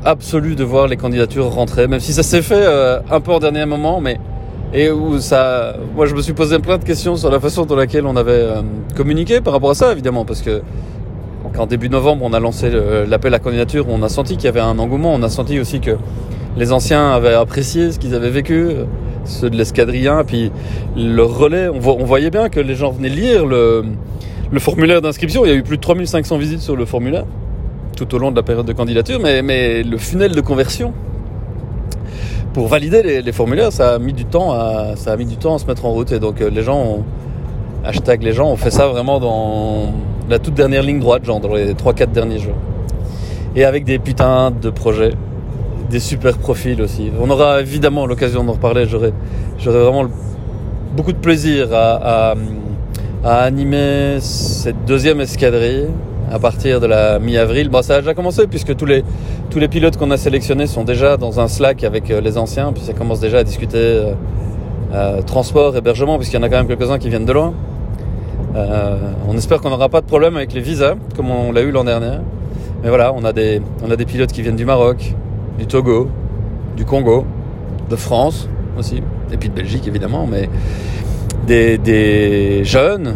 absolu 0.07 0.55
de 0.55 0.63
voir 0.63 0.87
les 0.87 0.95
candidatures 0.95 1.49
rentrer, 1.49 1.87
même 1.87 1.99
si 1.99 2.13
ça 2.13 2.23
s'est 2.23 2.41
fait 2.41 2.55
euh, 2.55 2.99
un 3.11 3.19
peu 3.19 3.33
en 3.33 3.39
dernier 3.39 3.65
moment, 3.65 3.99
mais 3.99 4.17
et 4.73 4.89
où 4.89 5.19
ça, 5.19 5.75
moi 5.95 6.05
je 6.05 6.15
me 6.15 6.21
suis 6.21 6.33
posé 6.33 6.59
plein 6.59 6.77
de 6.77 6.83
questions 6.85 7.17
sur 7.17 7.29
la 7.29 7.39
façon 7.41 7.65
dont 7.65 7.75
laquelle 7.75 8.05
on 8.05 8.15
avait 8.15 8.31
euh, 8.31 8.61
communiqué 8.95 9.41
par 9.41 9.53
rapport 9.53 9.71
à 9.71 9.75
ça, 9.75 9.91
évidemment, 9.91 10.23
parce 10.23 10.41
que 10.41 10.61
qu'en 11.53 11.65
début 11.65 11.89
novembre 11.89 12.23
on 12.23 12.33
a 12.33 12.39
lancé 12.39 12.71
l'appel 13.07 13.33
à 13.33 13.39
candidature, 13.39 13.85
on 13.89 14.01
a 14.01 14.09
senti 14.09 14.35
qu'il 14.37 14.45
y 14.45 14.47
avait 14.47 14.61
un 14.61 14.79
engouement, 14.79 15.13
on 15.13 15.23
a 15.23 15.29
senti 15.29 15.59
aussi 15.59 15.81
que 15.81 15.97
les 16.55 16.71
anciens 16.71 17.11
avaient 17.11 17.33
apprécié 17.33 17.91
ce 17.91 17.99
qu'ils 17.99 18.15
avaient 18.15 18.29
vécu, 18.29 18.69
ceux 19.25 19.49
de 19.49 19.57
l'escadrien, 19.57 20.23
puis 20.25 20.51
le 20.95 21.23
relais, 21.23 21.67
on 21.67 22.05
voyait 22.05 22.31
bien 22.31 22.47
que 22.47 22.61
les 22.61 22.75
gens 22.75 22.91
venaient 22.91 23.09
lire 23.09 23.45
le, 23.45 23.83
le 24.51 24.59
formulaire 24.59 25.01
d'inscription, 25.01 25.45
il 25.45 25.49
y 25.49 25.51
a 25.51 25.55
eu 25.55 25.63
plus 25.63 25.77
de 25.77 25.81
3500 25.81 26.37
visites 26.37 26.61
sur 26.61 26.77
le 26.77 26.85
formulaire 26.85 27.25
tout 27.97 28.13
au 28.13 28.19
long 28.19 28.31
de 28.31 28.35
la 28.35 28.43
période 28.43 28.65
de 28.65 28.73
candidature, 28.73 29.19
mais, 29.19 29.41
mais 29.41 29.83
le 29.83 29.97
funnel 29.97 30.31
de 30.31 30.41
conversion 30.41 30.93
pour 32.53 32.67
valider 32.67 33.21
les, 33.21 33.31
formulaires, 33.31 33.73
ça 33.73 33.95
a 33.95 33.99
mis 33.99 34.13
du 34.13 34.25
temps 34.25 34.51
à 34.51 34.95
ça 34.95 35.11
a 35.11 35.17
mis 35.17 35.25
du 35.25 35.37
temps 35.37 35.55
à 35.55 35.59
se 35.59 35.65
mettre 35.65 35.85
en 35.85 35.91
route 35.91 36.11
et 36.11 36.19
donc 36.19 36.41
euh, 36.41 36.49
les 36.49 36.63
gens 36.63 36.79
ont, 36.79 37.03
hashtag 37.83 38.23
les 38.23 38.33
gens 38.33 38.49
ont 38.49 38.55
fait 38.55 38.71
ça 38.71 38.87
vraiment 38.87 39.19
dans 39.19 39.93
la 40.29 40.39
toute 40.39 40.53
dernière 40.53 40.81
ligne 40.81 40.99
droite, 40.99 41.25
genre 41.25 41.39
dans 41.39 41.53
les 41.53 41.73
3-4 41.73 42.11
derniers 42.11 42.39
jours. 42.39 42.55
Et 43.55 43.63
avec 43.63 43.83
des 43.83 43.99
putains 43.99 44.51
de 44.51 44.69
projets, 44.69 45.13
des 45.89 45.99
super 45.99 46.37
profils 46.37 46.81
aussi. 46.81 47.11
On 47.19 47.29
aura 47.29 47.61
évidemment 47.61 48.05
l'occasion 48.05 48.43
d'en 48.43 48.53
reparler. 48.53 48.85
J'aurai 48.87 49.13
j'aurai 49.57 49.79
vraiment 49.79 50.09
beaucoup 50.95 51.13
de 51.13 51.17
plaisir 51.17 51.69
à 51.73 52.35
animer 53.23 54.17
cette 54.19 54.85
deuxième 54.85 55.21
escadrille 55.21 55.87
à 56.31 56.39
partir 56.39 56.79
de 56.79 56.88
la 56.88 57.19
mi-avril. 57.19 57.69
Bon, 57.69 57.81
ça 57.81 57.96
a 57.96 58.00
déjà 58.00 58.13
commencé 58.13 58.48
puisque 58.48 58.75
tous 58.75 58.86
les, 58.86 59.03
tous 59.50 59.60
les 59.60 59.67
pilotes 59.67 59.98
qu'on 59.98 60.12
a 60.12 60.17
sélectionnés 60.17 60.67
sont 60.67 60.84
déjà 60.84 61.17
dans 61.17 61.39
un 61.39 61.48
Slack 61.48 61.84
avec 61.84 62.12
euh, 62.12 62.22
les 62.22 62.38
anciens, 62.38 62.74
puis 62.74 62.84
ça 62.84 62.93
commence 62.93 63.19
déjà 63.19 63.39
à 63.39 63.43
discuter 63.43 63.77
euh, 63.77 64.13
euh, 64.93 65.22
transport, 65.22 65.75
hébergement, 65.75 66.17
puisqu'il 66.17 66.38
y 66.38 66.39
en 66.39 66.43
a 66.43 66.50
quand 66.50 66.57
même 66.57 66.67
quelques-uns 66.67 66.98
qui 66.98 67.10
viennent 67.10 67.25
de 67.25 67.34
loin. 67.34 67.53
On 69.27 69.38
espère 69.38 69.62
qu'on 69.62 69.69
n'aura 69.69 69.88
pas 69.88 70.01
de 70.01 70.07
problème 70.07 70.36
avec 70.36 70.51
les 70.51 70.62
visas, 70.62 70.96
comme 71.15 71.29
on 71.29 71.51
l'a 71.51 71.62
eu 71.62 71.69
l'an 71.69 71.84
dernier. 71.84 72.17
Mais 72.81 72.89
voilà, 72.89 73.13
on 73.13 73.24
a, 73.24 73.31
des, 73.31 73.62
on 73.86 73.91
a 73.91 73.96
des 73.96 74.05
pilotes 74.05 74.31
qui 74.31 74.41
viennent 74.41 74.55
du 74.55 74.65
Maroc, 74.65 75.13
du 75.60 75.67
Togo, 75.67 76.10
du 76.75 76.84
Congo, 76.84 77.25
de 77.88 77.96
France 77.96 78.50
aussi, 78.79 79.03
et 79.31 79.38
puis 79.38 79.50
de 79.50 79.53
Belgique 79.53 79.88
évidemment, 79.88 80.25
mais 80.25 80.50
des, 81.46 81.77
des 81.77 82.63
jeunes, 82.63 83.15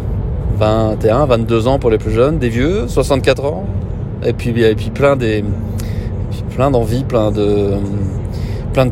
21, 0.61 1.25
22 1.25 1.67
ans 1.67 1.79
pour 1.79 1.89
les 1.89 1.97
plus 1.97 2.11
jeunes, 2.11 2.37
des 2.37 2.49
vieux, 2.49 2.87
64 2.87 3.45
ans, 3.45 3.65
et 4.23 4.31
puis, 4.31 4.49
et 4.61 4.75
puis 4.75 4.91
plein 4.91 5.15
des, 5.15 5.43
plein 6.55 6.69
d'envie, 6.69 7.03
plein 7.03 7.31
de, 7.31 7.71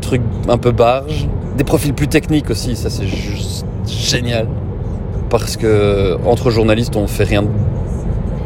trucs 0.00 0.22
un 0.48 0.58
peu 0.58 0.72
barges, 0.72 1.28
des 1.56 1.62
profils 1.62 1.94
plus 1.94 2.08
techniques 2.08 2.50
aussi, 2.50 2.74
ça 2.74 2.90
c'est 2.90 3.06
juste 3.06 3.64
génial, 3.86 4.48
parce 5.28 5.56
que 5.56 6.18
entre 6.26 6.50
journalistes 6.50 6.96
on 6.96 7.06
fait 7.06 7.24
rien 7.24 7.42
de 7.42 7.48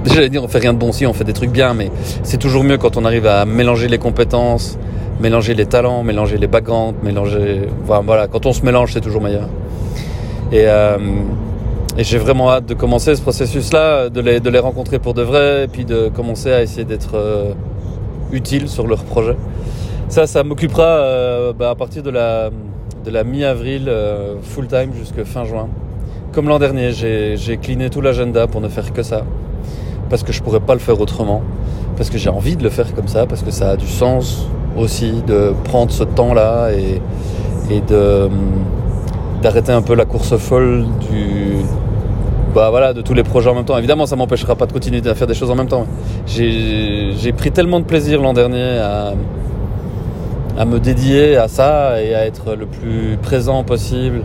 J'allais 0.12 0.28
dire 0.28 0.44
on 0.44 0.48
fait 0.48 0.58
rien 0.58 0.74
de 0.74 0.78
bon 0.78 0.92
si 0.92 1.06
on 1.06 1.14
fait 1.14 1.24
des 1.24 1.32
trucs 1.32 1.50
bien, 1.50 1.72
mais 1.72 1.90
c'est 2.24 2.36
toujours 2.36 2.62
mieux 2.62 2.76
quand 2.76 2.98
on 2.98 3.06
arrive 3.06 3.26
à 3.26 3.46
mélanger 3.46 3.88
les 3.88 3.96
compétences, 3.96 4.76
mélanger 5.18 5.54
les 5.54 5.64
talents, 5.64 6.02
mélanger 6.02 6.36
les 6.36 6.46
backgrounds, 6.46 7.02
mélanger. 7.02 7.62
Voilà, 7.86 8.26
quand 8.26 8.44
on 8.44 8.52
se 8.52 8.62
mélange, 8.66 8.92
c'est 8.92 9.00
toujours 9.00 9.22
meilleur. 9.22 9.48
Et, 10.52 10.64
euh, 10.66 10.98
et 11.96 12.04
j'ai 12.04 12.18
vraiment 12.18 12.50
hâte 12.50 12.66
de 12.66 12.74
commencer 12.74 13.14
ce 13.14 13.22
processus-là, 13.22 14.08
de 14.08 14.20
les, 14.20 14.40
de 14.40 14.50
les 14.50 14.58
rencontrer 14.58 14.98
pour 14.98 15.14
de 15.14 15.22
vrai, 15.22 15.64
et 15.64 15.68
puis 15.68 15.84
de 15.84 16.08
commencer 16.08 16.52
à 16.52 16.62
essayer 16.62 16.84
d'être 16.84 17.14
euh, 17.14 17.52
utile 18.32 18.68
sur 18.68 18.86
leur 18.86 19.04
projet. 19.04 19.36
Ça, 20.08 20.26
ça 20.26 20.42
m'occupera 20.42 20.82
euh, 20.82 21.52
bah, 21.52 21.70
à 21.70 21.74
partir 21.74 22.02
de 22.02 22.10
la, 22.10 22.50
de 23.04 23.10
la 23.10 23.24
mi-avril, 23.24 23.84
euh, 23.88 24.34
full-time 24.42 24.92
jusqu'à 24.98 25.24
fin 25.24 25.44
juin. 25.44 25.68
Comme 26.32 26.48
l'an 26.48 26.58
dernier, 26.58 26.90
j'ai 26.92 27.58
cliné 27.62 27.90
tout 27.90 28.00
l'agenda 28.00 28.48
pour 28.48 28.60
ne 28.60 28.68
faire 28.68 28.92
que 28.92 29.04
ça 29.04 29.22
parce 30.10 30.22
que 30.22 30.32
je 30.32 30.42
pourrais 30.42 30.60
pas 30.60 30.74
le 30.74 30.80
faire 30.80 31.00
autrement, 31.00 31.42
parce 31.96 32.10
que 32.10 32.18
j'ai 32.18 32.28
envie 32.28 32.56
de 32.56 32.62
le 32.62 32.70
faire 32.70 32.94
comme 32.94 33.08
ça, 33.08 33.26
parce 33.26 33.42
que 33.42 33.50
ça 33.50 33.70
a 33.70 33.76
du 33.76 33.86
sens 33.86 34.46
aussi 34.76 35.22
de 35.26 35.52
prendre 35.64 35.90
ce 35.90 36.04
temps-là 36.04 36.70
et, 36.72 37.00
et 37.74 37.80
de 37.80 38.28
d'arrêter 39.44 39.72
un 39.72 39.82
peu 39.82 39.94
la 39.94 40.06
course 40.06 40.38
folle 40.38 40.86
du 41.10 41.58
bah 42.54 42.70
voilà 42.70 42.94
de 42.94 43.02
tous 43.02 43.12
les 43.12 43.22
projets 43.22 43.50
en 43.50 43.54
même 43.54 43.66
temps. 43.66 43.76
Évidemment, 43.76 44.06
ça 44.06 44.16
m'empêchera 44.16 44.56
pas 44.56 44.64
de 44.64 44.72
continuer 44.72 45.06
à 45.06 45.14
faire 45.14 45.26
des 45.26 45.34
choses 45.34 45.50
en 45.50 45.54
même 45.54 45.68
temps. 45.68 45.86
J'ai 46.26 47.32
pris 47.36 47.50
tellement 47.52 47.78
de 47.78 47.84
plaisir 47.84 48.22
l'an 48.22 48.32
dernier 48.32 48.78
à 48.78 49.12
à 50.56 50.64
me 50.64 50.78
dédier 50.78 51.36
à 51.36 51.48
ça 51.48 52.00
et 52.00 52.14
à 52.14 52.24
être 52.26 52.54
le 52.54 52.64
plus 52.64 53.18
présent 53.20 53.64
possible 53.64 54.22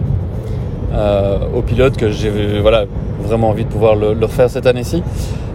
euh, 0.94 1.40
aux 1.56 1.64
pilotes 1.64 1.98
que 1.98 2.12
j'ai 2.12 2.62
voilà 2.62 2.86
vraiment 3.24 3.50
envie 3.50 3.66
de 3.66 3.70
pouvoir 3.70 3.96
le 3.96 4.18
refaire 4.22 4.50
cette 4.50 4.68
année-ci. 4.68 5.04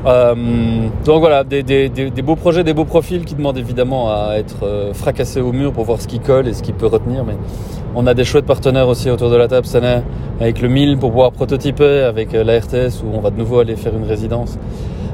Euh, 0.06 0.88
donc 1.04 1.20
voilà, 1.20 1.44
des, 1.44 1.62
des, 1.62 1.88
des, 1.88 2.22
beaux 2.22 2.36
projets, 2.36 2.62
des 2.62 2.74
beaux 2.74 2.84
profils 2.84 3.24
qui 3.24 3.34
demandent 3.34 3.56
évidemment 3.56 4.10
à 4.10 4.34
être 4.36 4.64
euh, 4.64 4.92
fracassés 4.92 5.40
au 5.40 5.52
mur 5.52 5.72
pour 5.72 5.84
voir 5.84 6.00
ce 6.00 6.06
qui 6.06 6.20
colle 6.20 6.46
et 6.46 6.52
ce 6.52 6.62
qui 6.62 6.72
peut 6.72 6.86
retenir. 6.86 7.24
Mais 7.24 7.36
on 7.94 8.06
a 8.06 8.12
des 8.12 8.24
chouettes 8.24 8.44
partenaires 8.44 8.88
aussi 8.88 9.08
autour 9.08 9.30
de 9.30 9.36
la 9.36 9.48
table 9.48 9.66
année, 9.74 10.02
avec 10.40 10.60
le 10.60 10.68
1000 10.68 10.98
pour 10.98 11.10
pouvoir 11.10 11.32
prototyper, 11.32 12.04
avec 12.06 12.34
euh, 12.34 12.44
la 12.44 12.58
RTS 12.58 13.02
où 13.02 13.16
on 13.16 13.20
va 13.20 13.30
de 13.30 13.38
nouveau 13.38 13.60
aller 13.60 13.76
faire 13.76 13.96
une 13.96 14.04
résidence, 14.04 14.58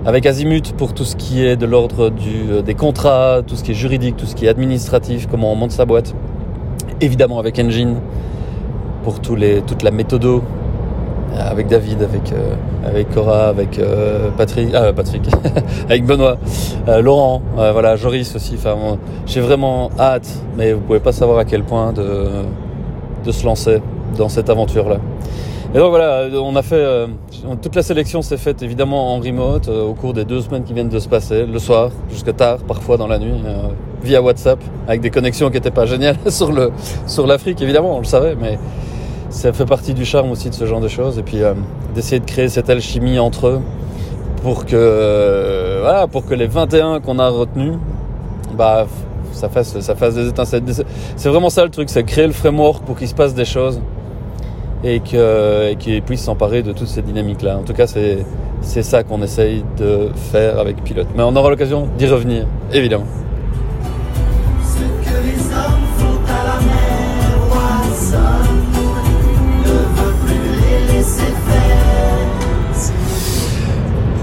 avec 0.05 0.27
Azimut 0.27 0.73
pour 0.73 0.93
tout 0.93 1.05
ce 1.05 1.15
qui 1.15 1.45
est 1.45 1.57
de 1.57 1.67
l'ordre 1.67 2.11
des 2.11 2.75
contrats, 2.75 3.43
tout 3.47 3.55
ce 3.55 3.63
qui 3.63 3.73
est 3.73 3.75
juridique, 3.75 4.17
tout 4.17 4.27
ce 4.27 4.35
qui 4.35 4.47
est 4.47 4.49
administratif, 4.49 5.29
comment 5.31 5.53
on 5.53 5.57
monte 5.57 5.73
sa 5.73 5.85
boîte. 5.85 6.15
Évidemment 7.01 7.39
avec 7.39 7.59
Engine 7.59 7.97
pour 9.05 9.21
tous 9.21 9.39
toute 9.67 9.83
la 9.83 9.91
méthodo 9.91 10.43
avec 11.39 11.69
David, 11.69 12.03
avec, 12.03 12.33
euh, 12.33 12.55
avec 12.85 13.11
Cora, 13.11 13.49
avec 13.49 13.79
euh, 13.79 14.31
Patrick, 14.37 14.71
ah, 14.75 14.93
Patrick, 14.93 15.23
avec 15.89 16.05
Benoît, 16.05 16.37
euh, 16.89 17.01
Laurent, 17.03 17.43
voilà, 17.55 17.97
Joris 17.97 18.35
aussi. 18.35 18.55
Enfin, 18.57 18.99
j'ai 19.27 19.41
vraiment 19.41 19.91
hâte, 19.99 20.29
mais 20.57 20.73
vous 20.73 20.81
pouvez 20.81 21.01
pas 21.01 21.13
savoir 21.13 21.39
à 21.39 21.45
quel 21.45 21.63
point 21.65 21.93
de, 21.93 22.29
de 23.25 23.33
se 23.33 23.45
lancer 23.45 23.81
dans 24.17 24.29
cette 24.29 24.51
aventure-là. 24.51 24.99
Et 25.73 25.79
donc 25.79 25.91
voilà, 25.91 26.27
on 26.33 26.57
a 26.57 26.63
fait 26.63 26.75
euh, 26.75 27.07
toute 27.63 27.77
la 27.77 27.85
sélection 27.85 28.23
s'est 28.23 28.37
faite 28.37 28.61
évidemment 28.61 29.15
en 29.15 29.21
remote 29.21 29.69
euh, 29.69 29.85
au 29.85 29.95
cours 29.95 30.13
des 30.13 30.25
deux 30.25 30.41
semaines 30.41 30.65
qui 30.65 30.73
viennent 30.73 30.89
de 30.89 30.99
se 30.99 31.09
passer, 31.09 31.47
le 31.47 31.59
soir 31.61 31.91
jusqu'à 32.11 32.33
tard, 32.33 32.59
parfois 32.67 32.97
dans 32.97 33.07
la 33.07 33.21
nuit, 33.21 33.41
euh, 33.47 33.69
via 34.03 34.21
WhatsApp, 34.21 34.59
avec 34.89 35.01
des 35.01 35.11
connexions 35.11 35.49
qui 35.49 35.55
n'étaient 35.55 35.71
pas 35.71 35.87
géniales 35.87 36.17
sur 36.29 36.51
le 36.51 36.73
sur 37.07 37.25
l'Afrique 37.25 37.63
évidemment, 37.63 37.95
on 37.95 38.01
le 38.01 38.05
savait, 38.05 38.35
mais 38.35 38.59
ça 39.31 39.53
fait 39.53 39.65
partie 39.65 39.95
du 39.95 40.05
charme 40.05 40.31
aussi 40.31 40.51
de 40.51 40.55
ce 40.55 40.67
genre 40.67 40.81
de 40.81 40.89
choses. 40.89 41.19
Et 41.19 41.23
puis 41.23 41.43
euh, 41.43 41.55
d'essayer 41.95 42.21
de 42.21 42.27
créer 42.27 42.49
cette 42.49 42.69
alchimie 42.69 43.19
entre 43.19 43.47
eux 43.47 43.61
pour 44.43 44.67
que, 44.67 44.75
euh, 44.75 45.81
voilà, 45.83 46.07
pour 46.07 46.27
que 46.27 46.35
les 46.35 46.47
21 46.47 47.01
qu'on 47.01 47.19
a 47.19 47.29
retenus, 47.29 47.75
bah, 48.57 48.87
ça 49.33 49.49
fasse, 49.49 49.79
ça 49.81 49.95
fasse 49.95 50.15
des 50.15 50.29
étincelles. 50.29 50.63
C'est 51.17 51.29
vraiment 51.29 51.51
ça 51.51 51.65
le 51.65 51.71
truc, 51.71 51.89
c'est 51.89 52.05
créer 52.05 52.27
le 52.27 52.33
framework 52.33 52.85
pour 52.85 52.99
qu'il 52.99 53.09
se 53.09 53.15
passe 53.15 53.35
des 53.35 53.45
choses 53.45 53.81
et 54.83 55.01
qu'ils 55.01 56.03
puissent 56.03 56.23
s'emparer 56.23 56.63
de 56.63 56.73
toutes 56.73 56.89
ces 56.89 57.03
dynamiques-là. 57.03 57.59
En 57.59 57.63
tout 57.63 57.75
cas, 57.75 57.87
c'est 57.87 58.25
c'est 58.63 58.83
ça 58.83 59.03
qu'on 59.03 59.23
essaye 59.23 59.65
de 59.79 60.11
faire 60.15 60.59
avec 60.59 60.83
Pilote. 60.85 61.09
Mais 61.17 61.23
on 61.23 61.35
aura 61.35 61.51
l'occasion 61.51 61.89
d'y 61.99 62.07
revenir, 62.07 62.47
évidemment. 62.73 63.07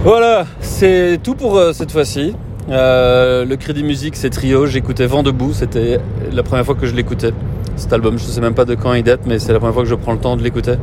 Voilà, 0.04 0.46
c'est 0.62 1.20
tout 1.22 1.36
pour 1.36 1.58
euh, 1.58 1.74
cette 1.74 1.92
fois-ci. 1.92 2.36
Euh, 2.70 3.46
le 3.46 3.56
crédit 3.56 3.84
musique, 3.84 4.16
c'est 4.16 4.30
trio. 4.30 4.66
J'écoutais 4.66 5.08
Vent 5.08 5.24
debout. 5.24 5.54
C'était 5.54 6.00
la 6.32 6.44
première 6.44 6.66
fois 6.66 6.76
que 6.76 6.86
je 6.86 6.96
l'écoutais. 6.96 7.32
Cet 7.76 7.92
album, 7.94 8.18
je 8.18 8.24
ne 8.24 8.30
sais 8.30 8.42
même 8.42 8.54
pas 8.54 8.66
de 8.66 8.76
quand 8.76 8.94
il 8.94 9.04
date, 9.04 9.22
mais 9.26 9.40
c'est 9.40 9.54
la 9.54 9.60
première 9.60 9.74
fois 9.74 9.84
que 9.84 9.90
je 9.90 9.96
prends 9.96 10.14
le 10.14 10.20
temps 10.20 10.38
de 10.38 10.44
l'écouter. 10.44 10.76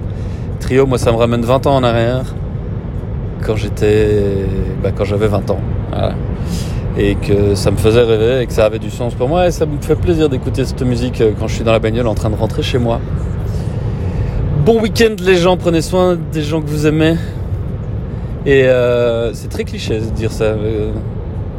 Trio, 0.60 0.86
moi, 0.86 0.98
ça 0.98 1.12
me 1.12 1.16
ramène 1.16 1.42
20 1.42 1.66
ans 1.66 1.76
en 1.76 1.84
arrière. 1.84 2.34
Quand 3.46 3.56
j'étais, 3.56 4.46
bah, 4.82 4.90
quand 4.92 5.04
j'avais 5.04 5.28
20 5.28 5.50
ans. 5.50 5.60
Voilà. 5.90 6.14
Et 6.98 7.14
que 7.14 7.54
ça 7.54 7.70
me 7.70 7.76
faisait 7.76 8.02
rêver 8.02 8.42
et 8.42 8.46
que 8.46 8.52
ça 8.52 8.66
avait 8.66 8.78
du 8.78 8.90
sens 8.90 9.14
pour 9.14 9.28
moi. 9.28 9.46
Et 9.46 9.50
ça 9.52 9.64
me 9.64 9.80
fait 9.80 9.96
plaisir 9.96 10.28
d'écouter 10.28 10.64
cette 10.64 10.82
musique 10.82 11.20
euh, 11.20 11.32
quand 11.38 11.46
je 11.46 11.54
suis 11.54 11.64
dans 11.64 11.72
la 11.72 11.78
bagnole 11.78 12.08
en 12.08 12.14
train 12.14 12.30
de 12.30 12.36
rentrer 12.36 12.62
chez 12.62 12.78
moi. 12.78 13.00
Bon 14.64 14.80
week-end 14.80 15.14
les 15.22 15.36
gens, 15.36 15.56
prenez 15.56 15.82
soin 15.82 16.16
des 16.32 16.42
gens 16.42 16.60
que 16.60 16.68
vous 16.68 16.86
aimez. 16.86 17.16
Et 18.46 18.64
euh, 18.64 19.32
c'est 19.32 19.48
très 19.48 19.64
cliché 19.64 20.00
de 20.00 20.04
dire 20.06 20.30
ça, 20.30 20.54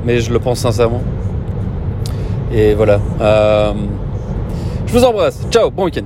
mais 0.06 0.20
je 0.20 0.32
le 0.32 0.40
pense 0.40 0.60
sincèrement. 0.60 1.02
Et 2.54 2.74
voilà. 2.74 3.00
Euh, 3.22 3.74
je 4.86 4.94
vous 4.94 5.04
embrasse. 5.04 5.40
Ciao, 5.50 5.72
bon 5.72 5.86
week-end. 5.86 6.06